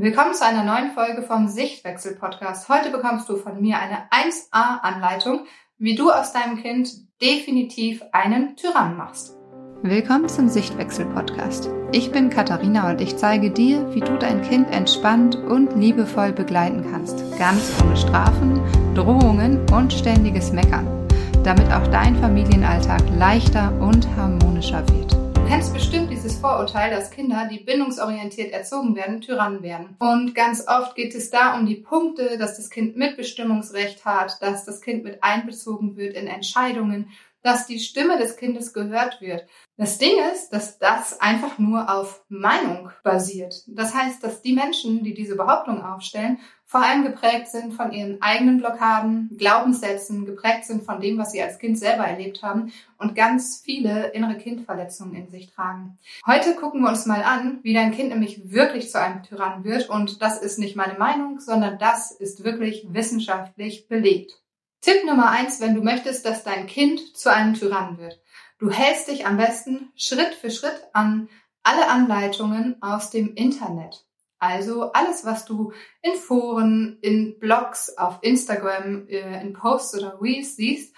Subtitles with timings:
[0.00, 2.68] Willkommen zu einer neuen Folge vom Sichtwechsel Podcast.
[2.68, 5.40] Heute bekommst du von mir eine 1A Anleitung,
[5.76, 6.88] wie du aus deinem Kind
[7.20, 9.36] definitiv einen Tyrann machst.
[9.82, 11.68] Willkommen zum Sichtwechsel Podcast.
[11.90, 16.86] Ich bin Katharina und ich zeige dir, wie du dein Kind entspannt und liebevoll begleiten
[16.92, 18.62] kannst, ganz ohne Strafen,
[18.94, 21.08] Drohungen und ständiges Meckern,
[21.42, 25.17] damit auch dein Familienalltag leichter und harmonischer wird
[25.48, 29.96] kennst bestimmt dieses Vorurteil, dass Kinder, die bindungsorientiert erzogen werden, Tyrannen werden.
[29.98, 34.66] Und ganz oft geht es da um die Punkte, dass das Kind Mitbestimmungsrecht hat, dass
[34.66, 37.10] das Kind mit einbezogen wird in Entscheidungen,
[37.42, 39.46] dass die Stimme des Kindes gehört wird.
[39.78, 43.62] Das Ding ist, dass das einfach nur auf Meinung basiert.
[43.68, 48.20] Das heißt, dass die Menschen, die diese Behauptung aufstellen, vor allem geprägt sind von ihren
[48.20, 53.14] eigenen Blockaden, Glaubenssätzen, geprägt sind von dem, was sie als Kind selber erlebt haben und
[53.14, 55.98] ganz viele innere Kindverletzungen in sich tragen.
[56.26, 59.88] Heute gucken wir uns mal an, wie dein Kind nämlich wirklich zu einem Tyrann wird
[59.88, 64.38] und das ist nicht meine Meinung, sondern das ist wirklich wissenschaftlich belegt.
[64.82, 68.20] Tipp Nummer eins, wenn du möchtest, dass dein Kind zu einem Tyrann wird.
[68.58, 71.30] Du hältst dich am besten Schritt für Schritt an
[71.62, 74.04] alle Anleitungen aus dem Internet.
[74.38, 75.72] Also alles, was du
[76.02, 80.94] in Foren, in Blogs, auf Instagram, äh, in Posts oder Reels siehst,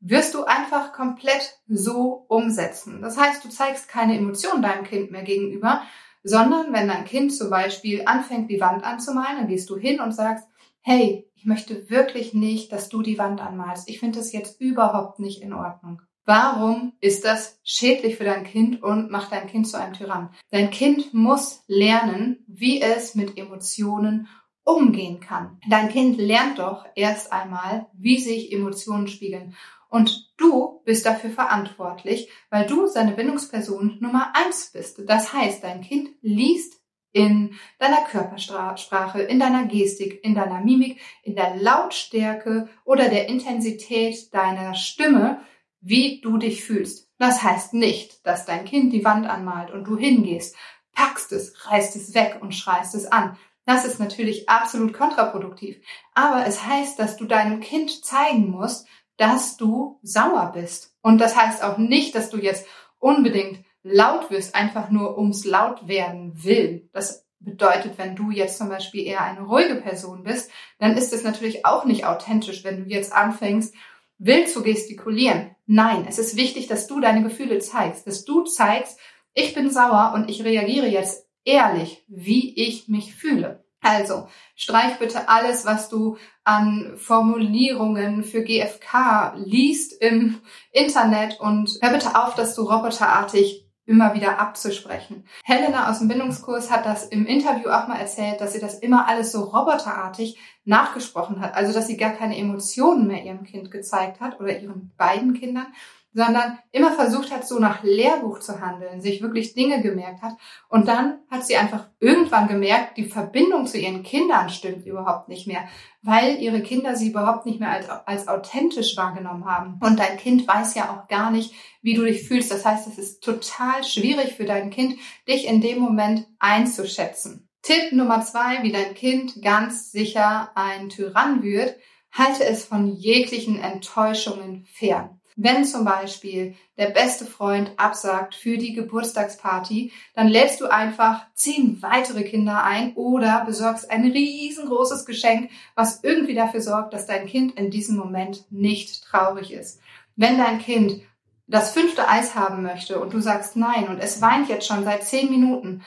[0.00, 3.02] wirst du einfach komplett so umsetzen.
[3.02, 5.82] Das heißt, du zeigst keine Emotionen deinem Kind mehr gegenüber,
[6.22, 10.12] sondern wenn dein Kind zum Beispiel anfängt, die Wand anzumalen, dann gehst du hin und
[10.12, 10.46] sagst,
[10.80, 13.88] hey, ich möchte wirklich nicht, dass du die Wand anmalst.
[13.88, 16.02] Ich finde das jetzt überhaupt nicht in Ordnung.
[16.32, 20.32] Warum ist das schädlich für dein Kind und macht dein Kind zu einem Tyrann?
[20.52, 24.28] Dein Kind muss lernen, wie es mit Emotionen
[24.62, 25.58] umgehen kann.
[25.68, 29.56] Dein Kind lernt doch erst einmal, wie sich Emotionen spiegeln.
[29.88, 35.02] Und du bist dafür verantwortlich, weil du seine Bindungsperson Nummer eins bist.
[35.08, 41.34] Das heißt, dein Kind liest in deiner Körpersprache, in deiner Gestik, in deiner Mimik, in
[41.34, 45.40] der Lautstärke oder der Intensität deiner Stimme,
[45.80, 47.08] wie du dich fühlst.
[47.18, 50.56] Das heißt nicht, dass dein Kind die Wand anmalt und du hingehst,
[50.92, 53.36] packst es, reißt es weg und schreist es an.
[53.66, 55.76] Das ist natürlich absolut kontraproduktiv.
[56.14, 58.86] Aber es heißt, dass du deinem Kind zeigen musst,
[59.16, 60.96] dass du sauer bist.
[61.02, 62.66] Und das heißt auch nicht, dass du jetzt
[62.98, 66.88] unbedingt laut wirst, einfach nur ums laut werden will.
[66.92, 71.22] Das bedeutet, wenn du jetzt zum Beispiel eher eine ruhige Person bist, dann ist es
[71.22, 73.74] natürlich auch nicht authentisch, wenn du jetzt anfängst,
[74.20, 75.56] wild zu gestikulieren.
[75.66, 78.98] Nein, es ist wichtig, dass du deine Gefühle zeigst, dass du zeigst,
[79.34, 83.64] ich bin sauer und ich reagiere jetzt ehrlich, wie ich mich fühle.
[83.80, 91.90] Also, streich bitte alles, was du an Formulierungen für GFK liest im Internet und hör
[91.90, 95.24] bitte auf, dass du roboterartig immer wieder abzusprechen.
[95.42, 99.08] Helena aus dem Bindungskurs hat das im Interview auch mal erzählt, dass sie das immer
[99.08, 101.56] alles so roboterartig nachgesprochen hat.
[101.56, 105.66] Also, dass sie gar keine Emotionen mehr ihrem Kind gezeigt hat oder ihren beiden Kindern,
[106.12, 110.32] sondern immer versucht hat, so nach Lehrbuch zu handeln, sich wirklich Dinge gemerkt hat.
[110.68, 115.46] Und dann hat sie einfach irgendwann gemerkt, die Verbindung zu ihren Kindern stimmt überhaupt nicht
[115.46, 115.64] mehr,
[116.02, 119.78] weil ihre Kinder sie überhaupt nicht mehr als, als authentisch wahrgenommen haben.
[119.80, 122.50] Und dein Kind weiß ja auch gar nicht, wie du dich fühlst.
[122.50, 124.96] Das heißt, es ist total schwierig für dein Kind,
[125.28, 127.48] dich in dem Moment einzuschätzen.
[127.62, 131.76] Tipp Nummer zwei, wie dein Kind ganz sicher ein Tyrann wird,
[132.10, 135.19] halte es von jeglichen Enttäuschungen fern.
[135.42, 141.80] Wenn zum Beispiel der beste Freund absagt für die Geburtstagsparty, dann lädst du einfach zehn
[141.80, 147.56] weitere Kinder ein oder besorgst ein riesengroßes Geschenk, was irgendwie dafür sorgt, dass dein Kind
[147.56, 149.80] in diesem Moment nicht traurig ist.
[150.14, 151.00] Wenn dein Kind
[151.46, 155.04] das fünfte Eis haben möchte und du sagst nein und es weint jetzt schon seit
[155.04, 155.82] zehn Minuten,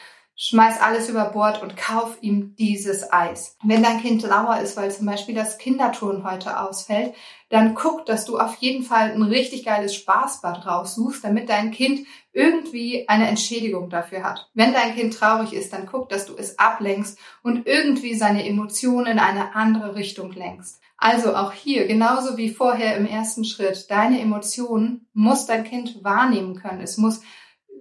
[0.46, 3.56] schmeiß alles über Bord und kauf ihm dieses Eis.
[3.64, 7.14] Wenn dein Kind lauer ist, weil zum Beispiel das Kinderturnen heute ausfällt,
[7.50, 12.06] dann guck, dass du auf jeden Fall ein richtig geiles Spaßbad raussuchst, damit dein Kind
[12.34, 14.50] irgendwie eine Entschädigung dafür hat.
[14.54, 19.14] Wenn dein Kind traurig ist, dann guck, dass du es ablenkst und irgendwie seine Emotionen
[19.14, 20.82] in eine andere Richtung lenkst.
[20.98, 26.56] Also auch hier, genauso wie vorher im ersten Schritt, deine Emotionen muss dein Kind wahrnehmen
[26.56, 26.82] können.
[26.82, 27.22] Es muss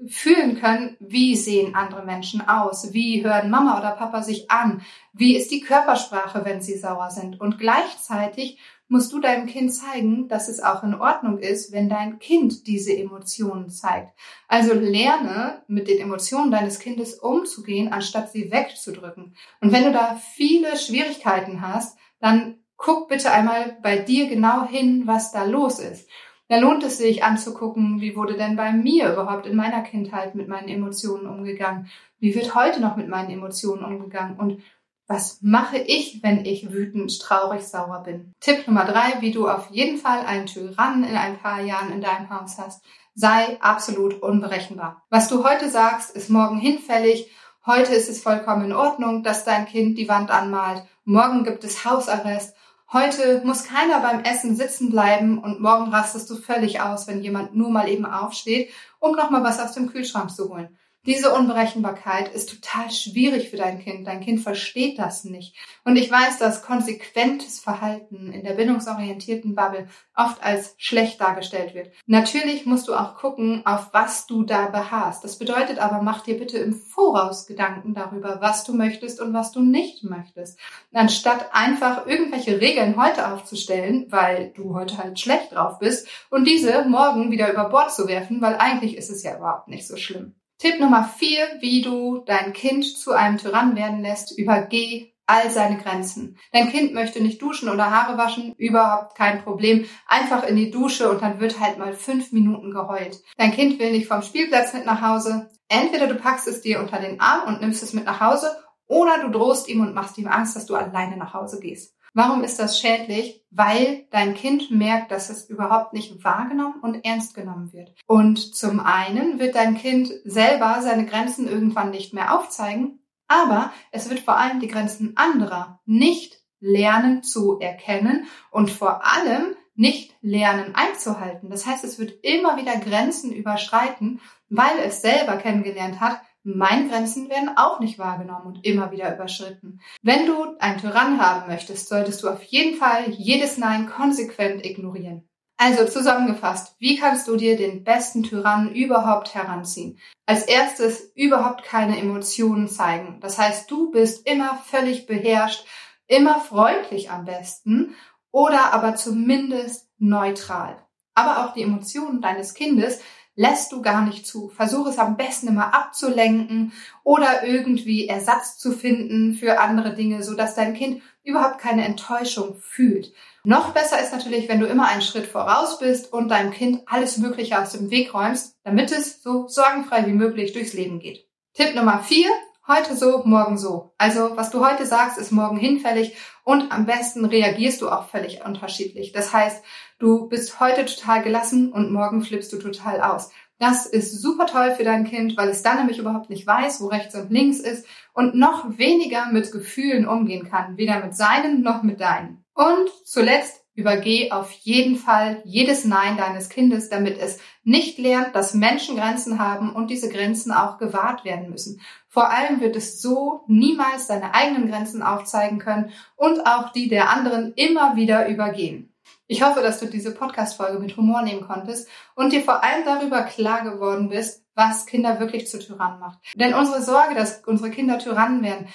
[0.08, 4.82] fühlen können, wie sehen andere Menschen aus, wie hören Mama oder Papa sich an,
[5.12, 7.40] wie ist die Körpersprache, wenn sie sauer sind.
[7.40, 8.58] Und gleichzeitig
[8.88, 12.94] musst du deinem Kind zeigen, dass es auch in Ordnung ist, wenn dein Kind diese
[12.94, 14.12] Emotionen zeigt.
[14.48, 19.34] Also lerne mit den Emotionen deines Kindes umzugehen, anstatt sie wegzudrücken.
[19.62, 25.04] Und wenn du da viele Schwierigkeiten hast, dann guck bitte einmal bei dir genau hin,
[25.06, 26.06] was da los ist.
[26.52, 30.48] Dann lohnt es sich anzugucken, wie wurde denn bei mir überhaupt in meiner Kindheit mit
[30.48, 31.88] meinen Emotionen umgegangen?
[32.18, 34.36] Wie wird heute noch mit meinen Emotionen umgegangen?
[34.38, 34.62] Und
[35.06, 38.34] was mache ich, wenn ich wütend, traurig, sauer bin?
[38.40, 42.02] Tipp Nummer drei, wie du auf jeden Fall einen Tyrannen in ein paar Jahren in
[42.02, 42.84] deinem Haus hast.
[43.14, 45.02] Sei absolut unberechenbar.
[45.08, 47.30] Was du heute sagst, ist morgen hinfällig.
[47.64, 50.82] Heute ist es vollkommen in Ordnung, dass dein Kind die Wand anmalt.
[51.04, 52.54] Morgen gibt es Hausarrest.
[52.92, 57.56] Heute muss keiner beim Essen sitzen bleiben und morgen rastest du völlig aus, wenn jemand
[57.56, 60.76] nur mal eben aufsteht, um nochmal was aus dem Kühlschrank zu holen.
[61.04, 64.06] Diese Unberechenbarkeit ist total schwierig für dein Kind.
[64.06, 65.56] Dein Kind versteht das nicht.
[65.84, 71.90] Und ich weiß, dass konsequentes Verhalten in der bindungsorientierten Bubble oft als schlecht dargestellt wird.
[72.06, 75.24] Natürlich musst du auch gucken, auf was du da beharrst.
[75.24, 79.50] Das bedeutet aber, mach dir bitte im Voraus Gedanken darüber, was du möchtest und was
[79.50, 80.56] du nicht möchtest.
[80.92, 86.84] Anstatt einfach irgendwelche Regeln heute aufzustellen, weil du heute halt schlecht drauf bist und diese
[86.84, 90.36] morgen wieder über Bord zu werfen, weil eigentlich ist es ja überhaupt nicht so schlimm.
[90.62, 95.76] Tipp Nummer vier, wie du dein Kind zu einem Tyrann werden lässt, übergeh all seine
[95.76, 96.38] Grenzen.
[96.52, 99.86] Dein Kind möchte nicht duschen oder Haare waschen, überhaupt kein Problem.
[100.06, 103.24] Einfach in die Dusche und dann wird halt mal fünf Minuten geheult.
[103.38, 105.50] Dein Kind will nicht vom Spielplatz mit nach Hause.
[105.66, 108.56] Entweder du packst es dir unter den Arm und nimmst es mit nach Hause
[108.86, 111.96] oder du drohst ihm und machst ihm Angst, dass du alleine nach Hause gehst.
[112.14, 113.44] Warum ist das schädlich?
[113.50, 117.94] Weil dein Kind merkt, dass es überhaupt nicht wahrgenommen und ernst genommen wird.
[118.06, 124.10] Und zum einen wird dein Kind selber seine Grenzen irgendwann nicht mehr aufzeigen, aber es
[124.10, 130.74] wird vor allem die Grenzen anderer nicht lernen zu erkennen und vor allem nicht lernen
[130.74, 131.48] einzuhalten.
[131.48, 134.20] Das heißt, es wird immer wieder Grenzen überschreiten,
[134.50, 139.80] weil es selber kennengelernt hat, meine Grenzen werden auch nicht wahrgenommen und immer wieder überschritten.
[140.02, 145.28] Wenn du einen Tyrann haben möchtest, solltest du auf jeden Fall jedes Nein konsequent ignorieren.
[145.56, 150.00] Also zusammengefasst, wie kannst du dir den besten Tyrannen überhaupt heranziehen?
[150.26, 153.20] Als erstes überhaupt keine Emotionen zeigen.
[153.20, 155.64] Das heißt, du bist immer völlig beherrscht,
[156.08, 157.94] immer freundlich am besten
[158.32, 160.84] oder aber zumindest neutral.
[161.14, 163.00] Aber auch die Emotionen deines Kindes
[163.34, 164.48] lässt du gar nicht zu.
[164.48, 166.72] Versuch es am besten immer abzulenken
[167.04, 172.56] oder irgendwie Ersatz zu finden für andere Dinge, so dass dein Kind überhaupt keine Enttäuschung
[172.60, 173.12] fühlt.
[173.44, 177.18] Noch besser ist natürlich, wenn du immer einen Schritt voraus bist und deinem Kind alles
[177.18, 181.26] Mögliche aus dem Weg räumst, damit es so sorgenfrei wie möglich durchs Leben geht.
[181.54, 182.28] Tipp Nummer vier.
[182.68, 183.92] Heute so, morgen so.
[183.98, 188.44] Also, was du heute sagst, ist morgen hinfällig und am besten reagierst du auch völlig
[188.44, 189.12] unterschiedlich.
[189.12, 189.62] Das heißt,
[190.02, 193.30] Du bist heute total gelassen und morgen flippst du total aus.
[193.60, 196.88] Das ist super toll für dein Kind, weil es dann nämlich überhaupt nicht weiß, wo
[196.88, 201.84] rechts und links ist und noch weniger mit Gefühlen umgehen kann, weder mit seinen noch
[201.84, 202.44] mit deinen.
[202.52, 208.54] Und zuletzt übergeh auf jeden Fall jedes Nein deines Kindes, damit es nicht lernt, dass
[208.54, 211.80] Menschen Grenzen haben und diese Grenzen auch gewahrt werden müssen.
[212.08, 217.10] Vor allem wird es so niemals seine eigenen Grenzen aufzeigen können und auch die der
[217.10, 218.92] anderen immer wieder übergehen.
[219.26, 223.22] Ich hoffe, dass du diese Podcast-Folge mit Humor nehmen konntest und dir vor allem darüber
[223.22, 226.18] klar geworden bist, was Kinder wirklich zu Tyrannen macht.
[226.34, 228.68] Denn unsere Sorge, dass unsere Kinder Tyrannen werden,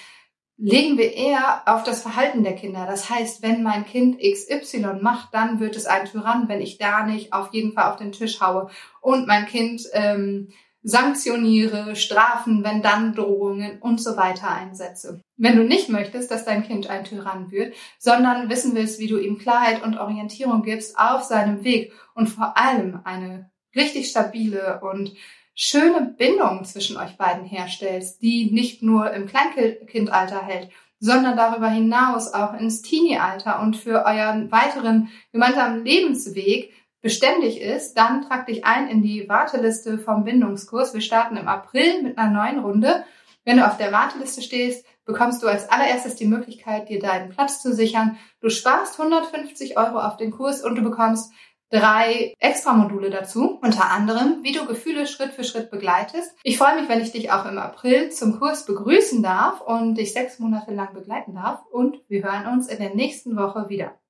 [0.57, 2.85] legen wir eher auf das Verhalten der Kinder.
[2.87, 7.05] Das heißt, wenn mein Kind XY macht, dann wird es ein Tyrann, wenn ich da
[7.05, 8.69] nicht auf jeden Fall auf den Tisch haue
[9.01, 10.49] und mein Kind ähm,
[10.81, 15.21] sanktioniere, Strafen, wenn dann Drohungen und so weiter einsetze.
[15.35, 19.19] Wenn du nicht möchtest, dass dein Kind ein Tyrann wird, sondern wissen willst, wie du
[19.19, 25.13] ihm Klarheit und Orientierung gibst auf seinem Weg und vor allem eine richtig stabile und
[25.59, 32.31] schöne Bindung zwischen euch beiden herstellst, die nicht nur im Kleinkindalter hält, sondern darüber hinaus
[32.31, 38.87] auch ins Teenie-Alter und für euren weiteren gemeinsamen Lebensweg beständig ist, dann trag dich ein
[38.87, 40.93] in die Warteliste vom Bindungskurs.
[40.93, 43.03] Wir starten im April mit einer neuen Runde.
[43.43, 47.63] Wenn du auf der Warteliste stehst, bekommst du als allererstes die Möglichkeit, dir deinen Platz
[47.63, 48.17] zu sichern.
[48.41, 51.31] Du sparst 150 Euro auf den Kurs und du bekommst
[51.69, 56.35] drei Extra-Module dazu, unter anderem, wie du Gefühle Schritt für Schritt begleitest.
[56.43, 60.13] Ich freue mich, wenn ich dich auch im April zum Kurs begrüßen darf und dich
[60.13, 63.97] sechs Monate lang begleiten darf und wir hören uns in der nächsten Woche wieder.